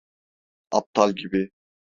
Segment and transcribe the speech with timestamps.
[0.71, 1.49] Aptal gibi.